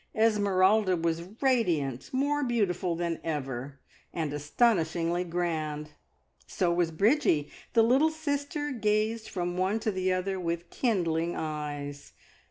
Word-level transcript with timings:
Esmeralda 0.15 0.97
was 0.97 1.27
radiant, 1.43 2.09
more 2.11 2.43
beautiful 2.43 2.95
than 2.95 3.19
ever, 3.23 3.79
and 4.11 4.33
astonishingly 4.33 5.23
grand. 5.23 5.91
So 6.47 6.73
was 6.73 6.89
Bridgie! 6.89 7.51
The 7.73 7.83
little 7.83 8.09
sister 8.09 8.71
gazed 8.71 9.29
from 9.29 9.57
one 9.57 9.79
to 9.81 9.91
the 9.91 10.11
other 10.11 10.39
with 10.39 10.71
kindling 10.71 11.35
eyes. 11.35 12.13